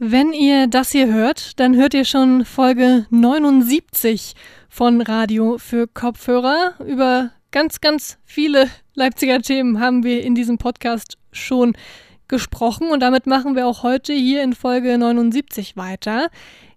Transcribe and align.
Wenn 0.00 0.32
ihr 0.32 0.68
das 0.68 0.92
hier 0.92 1.12
hört, 1.12 1.58
dann 1.58 1.74
hört 1.74 1.92
ihr 1.92 2.04
schon 2.04 2.44
Folge 2.44 3.06
79 3.10 4.34
von 4.68 5.00
Radio 5.00 5.58
für 5.58 5.88
Kopfhörer. 5.88 6.74
Über 6.86 7.32
ganz, 7.50 7.80
ganz 7.80 8.16
viele 8.24 8.70
Leipziger 8.94 9.42
Themen 9.42 9.80
haben 9.80 10.04
wir 10.04 10.22
in 10.22 10.36
diesem 10.36 10.56
Podcast 10.56 11.18
schon 11.32 11.76
gesprochen 12.28 12.90
und 12.90 13.00
damit 13.00 13.26
machen 13.26 13.56
wir 13.56 13.66
auch 13.66 13.82
heute 13.82 14.12
hier 14.12 14.44
in 14.44 14.52
Folge 14.52 14.96
79 14.96 15.76
weiter. 15.76 16.28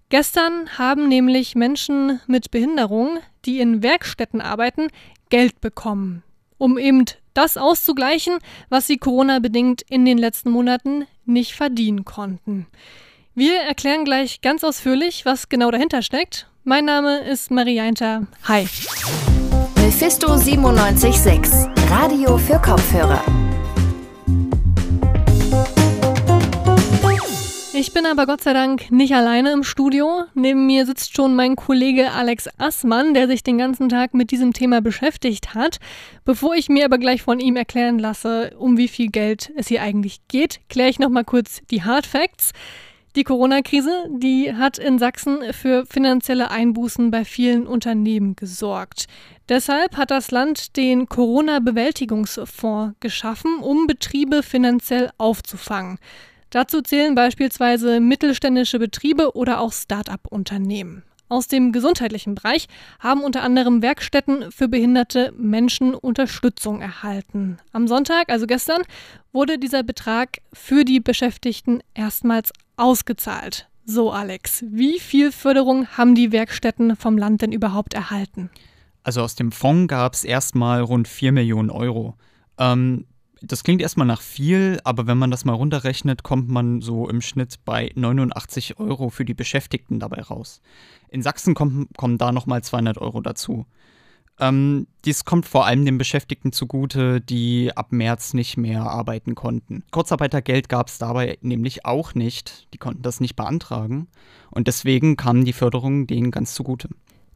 Gestern 0.09 0.79
haben 0.79 1.07
nämlich 1.07 1.53
Menschen 1.53 2.21
mit 2.25 2.49
Behinderung, 2.49 3.19
die 3.45 3.59
in 3.59 3.83
Werkstätten 3.83 4.41
arbeiten, 4.41 4.87
Geld 5.29 5.61
bekommen, 5.61 6.23
um 6.57 6.79
eben 6.79 7.05
das 7.35 7.55
auszugleichen, 7.55 8.39
was 8.69 8.87
sie 8.87 8.97
Corona-bedingt 8.97 9.83
in 9.83 10.05
den 10.05 10.17
letzten 10.17 10.49
Monaten 10.49 11.05
nicht 11.25 11.53
verdienen 11.53 12.03
konnten. 12.03 12.65
Wir 13.33 13.61
erklären 13.61 14.03
gleich 14.03 14.41
ganz 14.41 14.61
ausführlich, 14.61 15.23
was 15.23 15.47
genau 15.47 15.71
dahinter 15.71 16.01
steckt. 16.01 16.47
Mein 16.65 16.83
Name 16.83 17.19
ist 17.19 17.49
Marianta. 17.49 18.27
Hi. 18.43 18.67
Mephisto 19.77 20.35
976, 20.35 21.69
Radio 21.89 22.37
für 22.37 22.59
Kopfhörer. 22.59 23.23
Ich 27.73 27.93
bin 27.93 28.05
aber 28.05 28.25
Gott 28.25 28.41
sei 28.41 28.51
Dank 28.51 28.91
nicht 28.91 29.15
alleine 29.15 29.53
im 29.53 29.63
Studio. 29.63 30.25
Neben 30.33 30.65
mir 30.65 30.85
sitzt 30.85 31.15
schon 31.15 31.33
mein 31.33 31.55
Kollege 31.55 32.11
Alex 32.11 32.49
Assmann, 32.57 33.13
der 33.13 33.27
sich 33.27 33.43
den 33.43 33.57
ganzen 33.57 33.87
Tag 33.87 34.13
mit 34.13 34.31
diesem 34.31 34.51
Thema 34.51 34.81
beschäftigt 34.81 35.55
hat. 35.55 35.77
Bevor 36.25 36.53
ich 36.55 36.67
mir 36.67 36.83
aber 36.83 36.97
gleich 36.97 37.21
von 37.21 37.39
ihm 37.39 37.55
erklären 37.55 37.97
lasse, 37.97 38.51
um 38.59 38.75
wie 38.75 38.89
viel 38.89 39.07
Geld 39.07 39.53
es 39.55 39.69
hier 39.69 39.81
eigentlich 39.81 40.19
geht, 40.27 40.59
kläre 40.67 40.89
ich 40.89 40.99
nochmal 40.99 41.23
kurz 41.23 41.61
die 41.71 41.81
Hard 41.81 42.05
Facts. 42.05 42.51
Die 43.17 43.25
Corona-Krise, 43.25 44.07
die 44.09 44.53
hat 44.55 44.77
in 44.77 44.97
Sachsen 44.97 45.51
für 45.51 45.85
finanzielle 45.85 46.49
Einbußen 46.49 47.11
bei 47.11 47.25
vielen 47.25 47.67
Unternehmen 47.67 48.37
gesorgt. 48.37 49.07
Deshalb 49.49 49.97
hat 49.97 50.11
das 50.11 50.31
Land 50.31 50.77
den 50.77 51.09
Corona-Bewältigungsfonds 51.09 52.95
geschaffen, 53.01 53.59
um 53.59 53.85
Betriebe 53.85 54.43
finanziell 54.43 55.09
aufzufangen. 55.17 55.99
Dazu 56.51 56.81
zählen 56.81 57.13
beispielsweise 57.13 57.99
mittelständische 57.99 58.79
Betriebe 58.79 59.35
oder 59.35 59.59
auch 59.59 59.73
Start-up-Unternehmen. 59.73 61.03
Aus 61.31 61.47
dem 61.47 61.71
gesundheitlichen 61.71 62.35
Bereich 62.35 62.67
haben 62.99 63.23
unter 63.23 63.41
anderem 63.41 63.81
Werkstätten 63.81 64.51
für 64.51 64.67
behinderte 64.67 65.33
Menschen 65.37 65.95
Unterstützung 65.95 66.81
erhalten. 66.81 67.57
Am 67.71 67.87
Sonntag, 67.87 68.29
also 68.29 68.45
gestern, 68.47 68.81
wurde 69.31 69.57
dieser 69.57 69.81
Betrag 69.81 70.41
für 70.51 70.83
die 70.83 70.99
Beschäftigten 70.99 71.79
erstmals 71.93 72.51
ausgezahlt. 72.75 73.69
So, 73.85 74.11
Alex, 74.11 74.65
wie 74.67 74.99
viel 74.99 75.31
Förderung 75.31 75.87
haben 75.87 76.15
die 76.15 76.33
Werkstätten 76.33 76.97
vom 76.97 77.17
Land 77.17 77.43
denn 77.43 77.53
überhaupt 77.53 77.93
erhalten? 77.93 78.49
Also 79.03 79.21
aus 79.21 79.35
dem 79.35 79.53
Fonds 79.53 79.87
gab 79.87 80.15
es 80.15 80.25
erstmal 80.25 80.81
rund 80.81 81.07
4 81.07 81.31
Millionen 81.31 81.69
Euro. 81.69 82.15
Ähm, 82.57 83.05
das 83.41 83.63
klingt 83.63 83.81
erstmal 83.81 84.07
nach 84.07 84.21
viel, 84.21 84.79
aber 84.83 85.07
wenn 85.07 85.17
man 85.17 85.31
das 85.31 85.45
mal 85.45 85.53
runterrechnet, 85.53 86.23
kommt 86.23 86.49
man 86.49 86.81
so 86.81 87.09
im 87.09 87.21
Schnitt 87.21 87.59
bei 87.65 87.91
89 87.95 88.79
Euro 88.79 89.09
für 89.09 89.25
die 89.25 89.33
Beschäftigten 89.33 89.99
dabei 89.99 90.21
raus. 90.21 90.61
In 91.09 91.21
Sachsen 91.21 91.55
kommen, 91.55 91.87
kommen 91.97 92.17
da 92.17 92.31
nochmal 92.31 92.63
200 92.63 92.97
Euro 92.99 93.21
dazu. 93.21 93.65
Ähm, 94.39 94.87
dies 95.05 95.25
kommt 95.25 95.45
vor 95.45 95.65
allem 95.65 95.85
den 95.85 95.97
Beschäftigten 95.97 96.51
zugute, 96.51 97.21
die 97.21 97.71
ab 97.75 97.91
März 97.91 98.33
nicht 98.33 98.57
mehr 98.57 98.83
arbeiten 98.83 99.35
konnten. 99.35 99.83
Kurzarbeitergeld 99.91 100.69
gab 100.69 100.87
es 100.87 100.97
dabei 100.97 101.37
nämlich 101.41 101.85
auch 101.85 102.15
nicht. 102.15 102.67
Die 102.73 102.77
konnten 102.77 103.03
das 103.03 103.19
nicht 103.19 103.35
beantragen. 103.35 104.07
Und 104.49 104.67
deswegen 104.67 105.17
kamen 105.17 105.45
die 105.45 105.53
Förderungen 105.53 106.07
denen 106.07 106.31
ganz 106.31 106.53
zugute. 106.53 106.89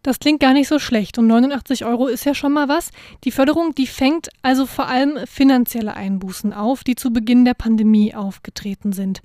Das 0.06 0.20
klingt 0.20 0.40
gar 0.40 0.54
nicht 0.54 0.68
so 0.68 0.78
schlecht 0.78 1.18
und 1.18 1.26
89 1.26 1.84
Euro 1.84 2.06
ist 2.06 2.26
ja 2.26 2.36
schon 2.36 2.54
mal 2.54 2.68
was. 2.68 2.92
Die 3.24 3.32
Förderung, 3.32 3.74
die 3.74 3.88
fängt 3.88 4.30
also 4.44 4.68
vor 4.68 4.86
allem 4.86 5.18
finanzielle 5.26 5.96
Einbußen 5.96 6.54
auf, 6.54 6.84
die 6.84 6.94
zu 6.94 7.12
Beginn 7.12 7.44
der 7.44 7.56
Pandemie 7.56 8.14
aufgetreten 8.14 8.94
sind. 8.94 9.24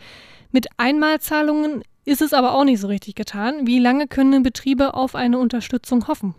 Mit 0.53 0.69
Einmalzahlungen 0.79 1.83
ist 2.07 2.23
es 2.23 2.33
aber 2.33 2.55
auch 2.55 2.65
nicht 2.65 2.81
so 2.81 2.87
richtig 2.87 3.15
getan. 3.15 3.67
Wie 3.67 3.79
lange 3.79 4.09
können 4.09 4.43
Betriebe 4.43 4.95
auf 4.95 5.15
eine 5.15 5.39
Unterstützung 5.39 6.09
hoffen? 6.09 6.35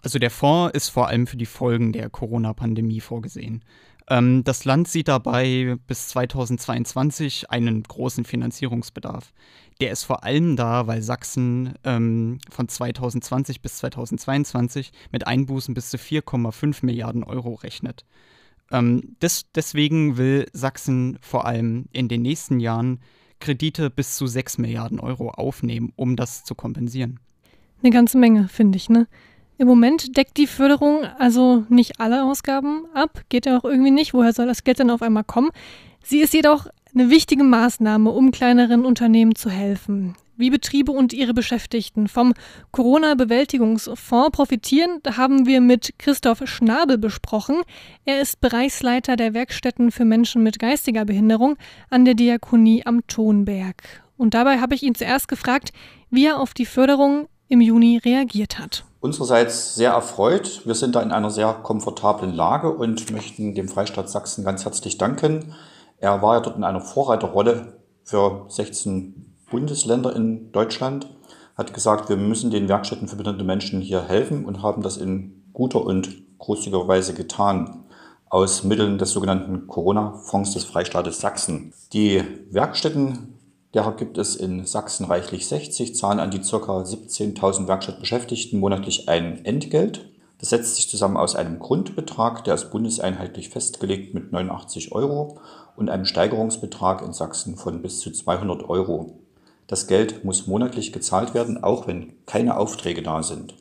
Also 0.00 0.18
der 0.18 0.30
Fonds 0.30 0.74
ist 0.74 0.88
vor 0.88 1.08
allem 1.08 1.26
für 1.26 1.36
die 1.36 1.44
Folgen 1.44 1.92
der 1.92 2.08
Corona-Pandemie 2.08 3.00
vorgesehen. 3.00 3.62
Ähm, 4.08 4.44
das 4.44 4.64
Land 4.64 4.88
sieht 4.88 5.08
dabei 5.08 5.76
bis 5.86 6.08
2022 6.08 7.50
einen 7.50 7.82
großen 7.82 8.24
Finanzierungsbedarf. 8.24 9.32
Der 9.80 9.90
ist 9.90 10.04
vor 10.04 10.24
allem 10.24 10.56
da, 10.56 10.86
weil 10.86 11.02
Sachsen 11.02 11.74
ähm, 11.84 12.38
von 12.50 12.68
2020 12.68 13.60
bis 13.60 13.78
2022 13.78 14.92
mit 15.12 15.26
Einbußen 15.26 15.74
bis 15.74 15.90
zu 15.90 15.96
4,5 15.98 16.84
Milliarden 16.84 17.24
Euro 17.24 17.54
rechnet. 17.54 18.04
Ähm, 18.70 19.16
des, 19.20 19.50
deswegen 19.54 20.16
will 20.16 20.46
Sachsen 20.52 21.18
vor 21.20 21.44
allem 21.44 21.86
in 21.92 22.08
den 22.08 22.22
nächsten 22.22 22.60
Jahren 22.60 23.00
Kredite 23.38 23.90
bis 23.90 24.16
zu 24.16 24.26
6 24.26 24.58
Milliarden 24.58 24.98
Euro 24.98 25.30
aufnehmen, 25.30 25.92
um 25.96 26.16
das 26.16 26.44
zu 26.44 26.54
kompensieren. 26.54 27.20
Eine 27.82 27.92
ganze 27.92 28.16
Menge, 28.16 28.48
finde 28.48 28.76
ich, 28.76 28.88
ne? 28.88 29.06
Im 29.58 29.68
Moment 29.68 30.16
deckt 30.16 30.36
die 30.36 30.46
Förderung 30.46 31.04
also 31.18 31.64
nicht 31.68 31.98
alle 31.98 32.24
Ausgaben 32.24 32.84
ab, 32.92 33.22
geht 33.28 33.46
ja 33.46 33.58
auch 33.58 33.64
irgendwie 33.64 33.90
nicht. 33.90 34.12
Woher 34.12 34.32
soll 34.32 34.46
das 34.46 34.64
Geld 34.64 34.78
denn 34.78 34.90
auf 34.90 35.02
einmal 35.02 35.24
kommen? 35.24 35.50
Sie 36.02 36.20
ist 36.20 36.34
jedoch 36.34 36.66
eine 36.94 37.10
wichtige 37.10 37.44
Maßnahme, 37.44 38.10
um 38.10 38.30
kleineren 38.30 38.84
Unternehmen 38.84 39.34
zu 39.34 39.50
helfen. 39.50 40.14
Wie 40.38 40.50
Betriebe 40.50 40.92
und 40.92 41.14
ihre 41.14 41.32
Beschäftigten 41.32 42.08
vom 42.08 42.34
Corona-Bewältigungsfonds 42.70 44.36
profitieren, 44.36 45.00
haben 45.16 45.46
wir 45.46 45.62
mit 45.62 45.94
Christoph 45.98 46.42
Schnabel 46.44 46.98
besprochen. 46.98 47.62
Er 48.04 48.20
ist 48.20 48.40
Bereichsleiter 48.42 49.16
der 49.16 49.32
Werkstätten 49.32 49.90
für 49.90 50.04
Menschen 50.04 50.42
mit 50.42 50.58
geistiger 50.58 51.06
Behinderung 51.06 51.56
an 51.88 52.04
der 52.04 52.14
Diakonie 52.14 52.84
am 52.84 53.06
Tonberg. 53.06 53.82
Und 54.18 54.34
dabei 54.34 54.60
habe 54.60 54.74
ich 54.74 54.82
ihn 54.82 54.94
zuerst 54.94 55.28
gefragt, 55.28 55.72
wie 56.10 56.26
er 56.26 56.38
auf 56.38 56.52
die 56.52 56.66
Förderung 56.66 57.28
im 57.48 57.60
Juni 57.62 57.98
reagiert 57.98 58.58
hat. 58.58 58.85
Unsererseits 59.00 59.74
sehr 59.74 59.90
erfreut. 59.92 60.62
Wir 60.64 60.74
sind 60.74 60.94
da 60.94 61.02
in 61.02 61.12
einer 61.12 61.30
sehr 61.30 61.52
komfortablen 61.52 62.34
Lage 62.34 62.70
und 62.70 63.10
möchten 63.12 63.54
dem 63.54 63.68
Freistaat 63.68 64.08
Sachsen 64.08 64.44
ganz 64.44 64.64
herzlich 64.64 64.98
danken. 64.98 65.54
Er 65.98 66.22
war 66.22 66.34
ja 66.34 66.40
dort 66.40 66.56
in 66.56 66.64
einer 66.64 66.80
Vorreiterrolle 66.80 67.78
für 68.04 68.46
16 68.48 69.34
Bundesländer 69.50 70.14
in 70.14 70.50
Deutschland, 70.52 71.08
hat 71.56 71.72
gesagt, 71.72 72.08
wir 72.08 72.16
müssen 72.16 72.50
den 72.50 72.68
Werkstätten 72.68 73.08
für 73.08 73.16
behinderte 73.16 73.44
Menschen 73.44 73.80
hier 73.80 74.02
helfen 74.02 74.44
und 74.44 74.62
haben 74.62 74.82
das 74.82 74.96
in 74.96 75.44
guter 75.52 75.84
und 75.84 76.38
großzügiger 76.38 76.86
Weise 76.88 77.14
getan 77.14 77.84
aus 78.28 78.64
Mitteln 78.64 78.98
des 78.98 79.12
sogenannten 79.12 79.66
Corona-Fonds 79.66 80.54
des 80.54 80.64
Freistaates 80.64 81.20
Sachsen. 81.20 81.72
Die 81.92 82.22
Werkstätten 82.50 83.35
Derer 83.74 83.92
gibt 83.92 84.16
es 84.18 84.36
in 84.36 84.64
Sachsen 84.64 85.06
reichlich 85.06 85.46
60, 85.46 85.94
zahlen 85.94 86.20
an 86.20 86.30
die 86.30 86.40
ca. 86.40 86.56
17.000 86.56 87.66
Werkstattbeschäftigten 87.68 88.58
monatlich 88.58 89.08
ein 89.08 89.44
Entgelt. 89.44 90.08
Das 90.38 90.50
setzt 90.50 90.76
sich 90.76 90.88
zusammen 90.88 91.16
aus 91.16 91.34
einem 91.34 91.58
Grundbetrag, 91.58 92.44
der 92.44 92.54
ist 92.54 92.70
bundeseinheitlich 92.70 93.48
festgelegt 93.48 94.14
mit 94.14 94.32
89 94.32 94.92
Euro 94.92 95.38
und 95.76 95.90
einem 95.90 96.04
Steigerungsbetrag 96.04 97.02
in 97.02 97.12
Sachsen 97.12 97.56
von 97.56 97.82
bis 97.82 98.00
zu 98.00 98.10
200 98.10 98.68
Euro. 98.68 99.18
Das 99.66 99.86
Geld 99.86 100.24
muss 100.24 100.46
monatlich 100.46 100.92
gezahlt 100.92 101.34
werden, 101.34 101.62
auch 101.62 101.86
wenn 101.86 102.12
keine 102.26 102.56
Aufträge 102.56 103.02
da 103.02 103.22
sind. 103.22 103.54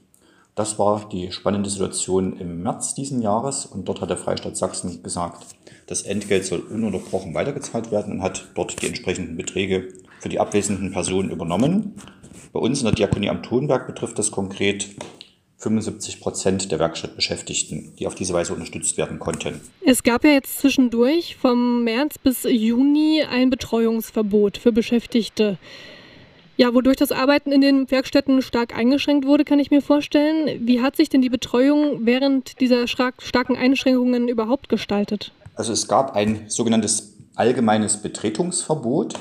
Das 0.56 0.80
war 0.80 1.10
die 1.12 1.34
spannende 1.34 1.70
Situation 1.70 2.40
im 2.40 2.64
März 2.64 2.96
diesen 2.96 3.22
Jahres 3.22 3.66
und 3.66 3.90
dort 3.90 4.00
hat 4.00 4.10
der 4.10 4.18
Freistaat 4.18 4.56
Sachsen 4.56 5.04
gesagt, 5.04 5.46
das 5.86 6.04
Entgelt 6.04 6.46
soll 6.46 6.60
ununterbrochen 6.60 7.34
weitergezahlt 7.34 7.92
werden 7.92 8.14
und 8.14 8.22
hat 8.22 8.48
dort 8.56 8.82
die 8.82 8.88
entsprechenden 8.88 9.36
Beträge 9.36 9.90
für 10.22 10.30
die 10.30 10.40
abwesenden 10.40 10.94
Personen 10.94 11.30
übernommen. 11.30 11.96
Bei 12.54 12.62
uns 12.62 12.80
in 12.80 12.86
der 12.86 12.96
Diakonie 12.96 13.30
am 13.30 13.44
Tonberg 13.44 13.86
betrifft 13.86 14.18
das 14.18 14.32
konkret 14.32 14.96
75 15.58 16.22
Prozent 16.22 16.72
der 16.72 16.80
Werkstattbeschäftigten, 16.80 17.94
die 18.00 18.08
auf 18.08 18.16
diese 18.16 18.34
Weise 18.34 18.54
unterstützt 18.54 18.98
werden 18.98 19.20
konnten. 19.20 19.60
Es 19.86 20.04
gab 20.04 20.24
ja 20.24 20.32
jetzt 20.32 20.60
zwischendurch 20.60 21.36
vom 21.36 21.84
März 21.84 22.18
bis 22.18 22.44
Juni 22.44 23.24
ein 23.30 23.50
Betreuungsverbot 23.50 24.58
für 24.58 24.72
Beschäftigte. 24.72 25.58
Ja, 26.58 26.74
wodurch 26.74 26.96
das 26.96 27.12
Arbeiten 27.12 27.52
in 27.52 27.60
den 27.60 27.92
Werkstätten 27.92 28.42
stark 28.42 28.78
eingeschränkt 28.78 29.28
wurde, 29.28 29.44
kann 29.44 29.60
ich 29.60 29.72
mir 29.72 29.82
vorstellen. 29.82 30.66
Wie 30.66 30.82
hat 30.82 30.96
sich 30.96 31.10
denn 31.10 31.22
die 31.22 31.30
Betreuung 31.30 32.06
während 32.06 32.62
dieser 32.62 32.88
starken 32.88 33.58
Einschränkungen 33.58 34.30
überhaupt 34.30 34.70
gestaltet? 34.70 35.34
Also 35.56 35.74
es 35.74 35.90
gab 35.90 36.16
ein 36.16 36.46
sogenanntes 36.48 37.18
allgemeines 37.36 37.98
Betretungsverbot. 37.98 39.16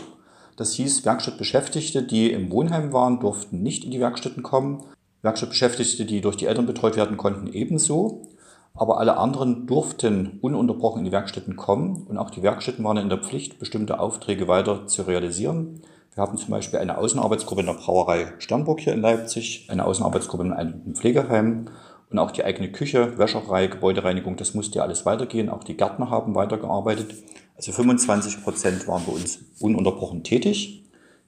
Das 0.57 0.75
hieß, 0.75 1.05
Werkstattbeschäftigte, 1.05 2.05
die 2.05 2.31
im 2.31 2.53
Wohnheim 2.53 2.93
waren, 2.93 3.19
durften 3.19 3.63
nicht 3.65 3.85
in 3.85 3.91
die 3.91 4.01
Werkstätten 4.01 4.45
kommen. 4.45 4.85
Werkstattbeschäftigte, 5.23 6.05
die 6.05 6.21
durch 6.21 6.37
die 6.37 6.47
Eltern 6.47 6.67
betreut 6.67 6.97
werden 6.97 7.17
konnten, 7.17 7.53
ebenso. 7.53 8.29
Aber 8.75 8.99
alle 8.99 9.17
anderen 9.17 9.67
durften 9.67 10.39
ununterbrochen 10.41 11.01
in 11.01 11.05
die 11.07 11.13
Werkstätten 11.13 11.57
kommen 11.57 12.05
und 12.09 12.17
auch 12.19 12.31
die 12.31 12.43
Werkstätten 12.43 12.85
waren 12.85 12.97
in 12.97 13.09
der 13.09 13.19
Pflicht, 13.19 13.59
bestimmte 13.59 13.99
Aufträge 13.99 14.47
weiter 14.47 14.87
zu 14.87 15.03
realisieren. 15.03 15.81
Wir 16.15 16.23
haben 16.23 16.39
zum 16.39 16.51
Beispiel 16.51 16.79
eine 16.79 16.97
Außenarbeitsgruppe 16.97 17.63
in 17.63 17.67
der 17.67 17.75
Brauerei 17.75 18.33
Sternburg 18.39 18.81
hier 18.81 18.93
in 18.93 19.01
Leipzig, 19.01 19.67
eine 19.69 19.85
Außenarbeitsgruppe 19.85 20.45
in 20.45 20.53
einem 20.53 20.95
Pflegeheim 20.95 21.67
und 22.09 22.19
auch 22.21 22.31
die 22.31 22.45
eigene 22.45 22.71
Küche, 22.71 23.19
Wäscherei, 23.19 23.67
Gebäudereinigung, 23.67 24.37
das 24.37 24.55
musste 24.55 24.79
ja 24.79 24.85
alles 24.85 25.05
weitergehen. 25.05 25.49
Auch 25.49 25.65
die 25.65 25.77
Gärtner 25.77 26.11
haben 26.11 26.37
weitergearbeitet. 26.37 27.15
Also 27.57 27.73
25 27.73 28.45
Prozent 28.45 28.87
waren 28.87 29.03
bei 29.05 29.13
uns 29.13 29.41
ununterbrochen 29.59 30.23
tätig. 30.23 30.85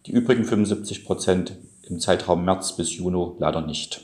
Die 0.06 0.12
übrigen 0.12 0.44
75 0.44 1.04
Prozent 1.04 1.56
im 1.82 1.98
Zeitraum 1.98 2.44
März 2.44 2.76
bis 2.76 2.96
Juni 2.96 3.32
leider 3.38 3.62
nicht. 3.62 4.02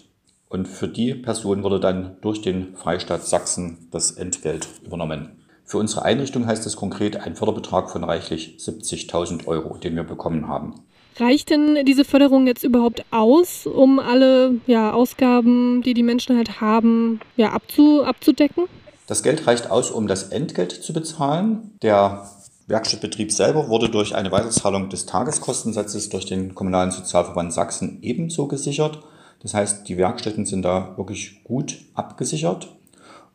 Und 0.48 0.66
für 0.66 0.88
die 0.88 1.14
Person 1.14 1.62
wurde 1.62 1.78
dann 1.78 2.16
durch 2.20 2.42
den 2.42 2.74
Freistaat 2.74 3.24
Sachsen 3.24 3.86
das 3.92 4.10
Entgelt 4.10 4.68
übernommen. 4.84 5.41
Für 5.64 5.78
unsere 5.78 6.04
Einrichtung 6.04 6.46
heißt 6.46 6.66
das 6.66 6.76
konkret 6.76 7.16
ein 7.16 7.36
Förderbetrag 7.36 7.90
von 7.90 8.04
reichlich 8.04 8.56
70.000 8.58 9.46
Euro, 9.46 9.76
den 9.78 9.96
wir 9.96 10.04
bekommen 10.04 10.48
haben. 10.48 10.74
Reicht 11.16 11.50
denn 11.50 11.84
diese 11.84 12.04
Förderung 12.04 12.46
jetzt 12.46 12.64
überhaupt 12.64 13.04
aus, 13.10 13.66
um 13.66 13.98
alle 13.98 14.60
ja, 14.66 14.92
Ausgaben, 14.92 15.82
die 15.82 15.94
die 15.94 16.02
Menschen 16.02 16.36
halt 16.36 16.60
haben, 16.60 17.20
ja, 17.36 17.50
abzu, 17.52 18.02
abzudecken? 18.02 18.64
Das 19.06 19.22
Geld 19.22 19.46
reicht 19.46 19.70
aus, 19.70 19.90
um 19.90 20.06
das 20.06 20.24
Entgelt 20.30 20.72
zu 20.72 20.92
bezahlen. 20.92 21.72
Der 21.82 22.30
Werkstattbetrieb 22.66 23.30
selber 23.30 23.68
wurde 23.68 23.90
durch 23.90 24.14
eine 24.14 24.32
Weiterzahlung 24.32 24.88
des 24.88 25.04
Tageskostensatzes 25.04 26.08
durch 26.08 26.24
den 26.24 26.54
Kommunalen 26.54 26.92
Sozialverband 26.92 27.52
Sachsen 27.52 27.98
ebenso 28.02 28.46
gesichert. 28.46 29.00
Das 29.42 29.52
heißt, 29.54 29.88
die 29.88 29.98
Werkstätten 29.98 30.46
sind 30.46 30.62
da 30.62 30.96
wirklich 30.96 31.42
gut 31.44 31.78
abgesichert. 31.94 32.68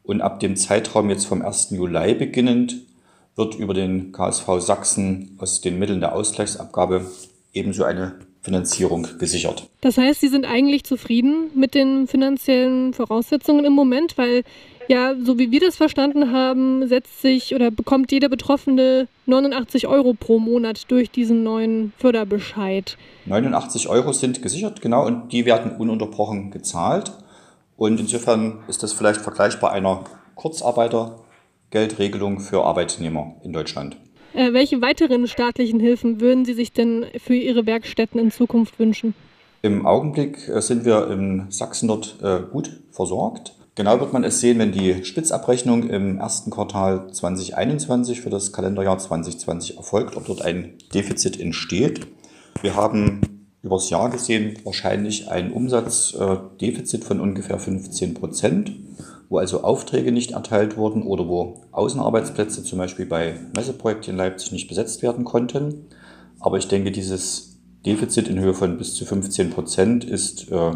Und 0.07 0.21
ab 0.21 0.39
dem 0.39 0.55
Zeitraum 0.55 1.09
jetzt 1.09 1.25
vom 1.25 1.41
1. 1.41 1.71
Juli 1.71 2.15
beginnend 2.15 2.77
wird 3.35 3.55
über 3.55 3.73
den 3.73 4.13
KSV 4.13 4.59
Sachsen 4.59 5.35
aus 5.37 5.59
den 5.59 5.77
Mitteln 5.77 5.99
der 5.99 6.15
Ausgleichsabgabe 6.15 7.05
ebenso 7.53 7.83
eine 7.83 8.15
Finanzierung 8.41 9.05
gesichert. 9.19 9.67
Das 9.81 9.97
heißt, 9.97 10.21
Sie 10.21 10.29
sind 10.29 10.45
eigentlich 10.45 10.85
zufrieden 10.85 11.51
mit 11.53 11.75
den 11.75 12.07
finanziellen 12.07 12.93
Voraussetzungen 12.93 13.65
im 13.65 13.73
Moment, 13.73 14.17
weil 14.17 14.43
ja, 14.87 15.13
so 15.21 15.37
wie 15.37 15.51
wir 15.51 15.59
das 15.59 15.75
verstanden 15.75 16.31
haben, 16.31 16.87
setzt 16.87 17.21
sich 17.21 17.53
oder 17.53 17.69
bekommt 17.69 18.09
jeder 18.09 18.29
Betroffene 18.29 19.09
89 19.25 19.87
Euro 19.87 20.13
pro 20.13 20.39
Monat 20.39 20.89
durch 20.89 21.11
diesen 21.11 21.43
neuen 21.43 21.91
Förderbescheid. 21.97 22.97
89 23.25 23.89
Euro 23.89 24.13
sind 24.13 24.41
gesichert, 24.41 24.81
genau, 24.81 25.05
und 25.05 25.33
die 25.33 25.45
werden 25.45 25.75
ununterbrochen 25.75 26.49
gezahlt. 26.51 27.11
Und 27.77 27.99
insofern 27.99 28.63
ist 28.67 28.83
das 28.83 28.91
vielleicht 28.91 29.21
vergleichbar 29.21 29.71
einer 29.71 30.03
Kurzarbeitergeldregelung 30.35 32.39
für 32.39 32.63
Arbeitnehmer 32.63 33.35
in 33.43 33.53
Deutschland. 33.53 33.97
Äh, 34.33 34.53
welche 34.53 34.81
weiteren 34.81 35.27
staatlichen 35.27 35.79
Hilfen 35.79 36.19
würden 36.19 36.43
Sie 36.43 36.53
sich 36.53 36.73
denn 36.73 37.05
für 37.23 37.35
Ihre 37.35 37.65
Werkstätten 37.65 38.19
in 38.19 38.31
Zukunft 38.31 38.79
wünschen? 38.79 39.13
Im 39.61 39.85
Augenblick 39.85 40.49
äh, 40.49 40.61
sind 40.61 40.85
wir 40.85 41.09
in 41.09 41.45
Sachsen 41.49 41.87
dort 41.87 42.17
äh, 42.21 42.39
gut 42.51 42.71
versorgt. 42.91 43.53
Genau 43.75 43.99
wird 43.99 44.11
man 44.11 44.23
es 44.23 44.39
sehen, 44.39 44.57
wenn 44.57 44.71
die 44.71 45.05
Spitzabrechnung 45.05 45.89
im 45.89 46.17
ersten 46.17 46.49
Quartal 46.49 47.11
2021 47.11 48.21
für 48.21 48.31
das 48.31 48.51
Kalenderjahr 48.51 48.97
2020 48.97 49.77
erfolgt, 49.77 50.17
ob 50.17 50.25
dort 50.25 50.41
ein 50.41 50.73
Defizit 50.95 51.39
entsteht. 51.39 52.07
Wir 52.63 52.75
haben 52.75 53.36
übers 53.67 53.89
Jahr 53.89 54.09
gesehen 54.09 54.57
wahrscheinlich 54.63 55.29
ein 55.29 55.51
Umsatzdefizit 55.51 57.03
von 57.03 57.19
ungefähr 57.19 57.59
15 57.59 58.13
Prozent, 58.13 58.71
wo 59.29 59.37
also 59.37 59.63
Aufträge 59.63 60.11
nicht 60.11 60.31
erteilt 60.31 60.77
wurden 60.77 61.03
oder 61.03 61.27
wo 61.27 61.61
Außenarbeitsplätze 61.73 62.63
zum 62.63 62.79
Beispiel 62.79 63.05
bei 63.05 63.35
Messeprojekten 63.55 64.11
in 64.11 64.17
Leipzig 64.17 64.53
nicht 64.53 64.67
besetzt 64.67 65.03
werden 65.03 65.25
konnten. 65.25 65.85
Aber 66.39 66.57
ich 66.57 66.67
denke, 66.67 66.91
dieses 66.91 67.57
Defizit 67.85 68.27
in 68.27 68.39
Höhe 68.39 68.53
von 68.53 68.77
bis 68.77 68.95
zu 68.95 69.05
15 69.05 69.49
Prozent 69.49 70.05
ist 70.05 70.49
äh, 70.51 70.71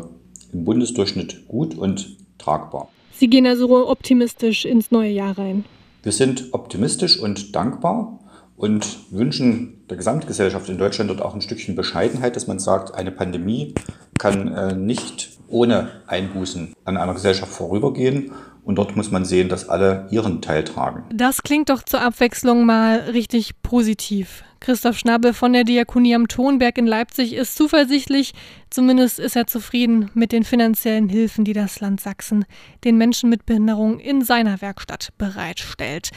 im 0.51 0.65
Bundesdurchschnitt 0.65 1.47
gut 1.47 1.77
und 1.77 2.17
tragbar. 2.37 2.89
Sie 3.13 3.29
gehen 3.29 3.47
also 3.47 3.89
optimistisch 3.89 4.65
ins 4.65 4.91
neue 4.91 5.11
Jahr 5.11 5.37
rein. 5.37 5.63
Wir 6.03 6.11
sind 6.11 6.53
optimistisch 6.53 7.19
und 7.19 7.55
dankbar 7.55 8.19
und 8.61 8.99
wünschen 9.09 9.87
der 9.89 9.97
Gesamtgesellschaft 9.97 10.69
in 10.69 10.77
Deutschland 10.77 11.09
dort 11.09 11.19
auch 11.19 11.33
ein 11.33 11.41
Stückchen 11.41 11.75
Bescheidenheit, 11.75 12.35
dass 12.35 12.45
man 12.45 12.59
sagt, 12.59 12.93
eine 12.93 13.09
Pandemie 13.09 13.73
kann 14.19 14.53
äh, 14.53 14.75
nicht 14.75 15.31
ohne 15.47 15.89
Einbußen 16.05 16.75
an 16.85 16.95
einer 16.95 17.15
Gesellschaft 17.15 17.51
vorübergehen. 17.51 18.31
Und 18.63 18.75
dort 18.75 18.95
muss 18.95 19.09
man 19.09 19.25
sehen, 19.25 19.49
dass 19.49 19.67
alle 19.67 20.07
ihren 20.11 20.43
Teil 20.43 20.63
tragen. 20.63 21.05
Das 21.11 21.41
klingt 21.41 21.71
doch 21.71 21.81
zur 21.81 22.01
Abwechslung 22.01 22.63
mal 22.63 22.99
richtig 23.11 23.59
positiv. 23.63 24.43
Christoph 24.59 24.99
Schnabel 24.99 25.33
von 25.33 25.53
der 25.53 25.63
Diakonie 25.63 26.13
am 26.13 26.27
Tonberg 26.27 26.77
in 26.77 26.85
Leipzig 26.85 27.33
ist 27.33 27.55
zuversichtlich, 27.55 28.33
zumindest 28.69 29.17
ist 29.17 29.35
er 29.35 29.47
zufrieden 29.47 30.11
mit 30.13 30.31
den 30.31 30.43
finanziellen 30.43 31.09
Hilfen, 31.09 31.43
die 31.45 31.53
das 31.53 31.79
Land 31.79 31.99
Sachsen 31.99 32.45
den 32.83 32.95
Menschen 32.95 33.31
mit 33.31 33.47
Behinderung 33.47 33.99
in 33.99 34.23
seiner 34.23 34.61
Werkstatt 34.61 35.09
bereitstellt. 35.17 36.11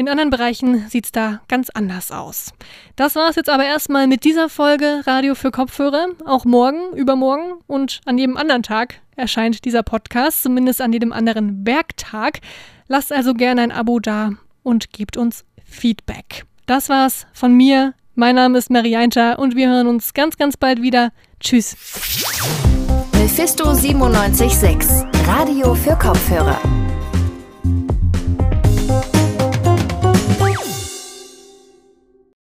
In 0.00 0.08
anderen 0.08 0.30
Bereichen 0.30 0.88
sieht 0.88 1.04
es 1.04 1.12
da 1.12 1.42
ganz 1.46 1.68
anders 1.68 2.10
aus. 2.10 2.54
Das 2.96 3.16
war 3.16 3.28
es 3.28 3.36
jetzt 3.36 3.50
aber 3.50 3.66
erstmal 3.66 4.06
mit 4.06 4.24
dieser 4.24 4.48
Folge 4.48 5.02
Radio 5.04 5.34
für 5.34 5.50
Kopfhörer. 5.50 6.06
Auch 6.24 6.46
morgen, 6.46 6.96
übermorgen 6.96 7.60
und 7.66 8.00
an 8.06 8.16
jedem 8.16 8.38
anderen 8.38 8.62
Tag 8.62 9.02
erscheint 9.14 9.62
dieser 9.66 9.82
Podcast, 9.82 10.42
zumindest 10.42 10.80
an 10.80 10.94
jedem 10.94 11.12
anderen 11.12 11.66
Werktag. 11.66 12.38
Lasst 12.88 13.12
also 13.12 13.34
gerne 13.34 13.60
ein 13.60 13.72
Abo 13.72 14.00
da 14.00 14.30
und 14.62 14.90
gebt 14.94 15.18
uns 15.18 15.44
Feedback. 15.66 16.46
Das 16.64 16.88
war's 16.88 17.26
von 17.34 17.52
mir. 17.52 17.92
Mein 18.14 18.36
Name 18.36 18.56
ist 18.56 18.70
Marianta 18.70 19.34
und 19.34 19.54
wir 19.54 19.68
hören 19.68 19.86
uns 19.86 20.14
ganz, 20.14 20.38
ganz 20.38 20.56
bald 20.56 20.80
wieder. 20.80 21.12
Tschüss. 21.40 21.76
Mephisto 23.12 23.66
976, 23.66 25.04
Radio 25.26 25.74
für 25.74 25.94
Kopfhörer. 25.94 26.58